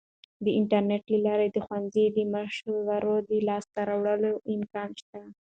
[0.43, 5.21] د انټرنیټ له لارې د ښوونځي د مشورو د لاسته راوړلو امکان شته.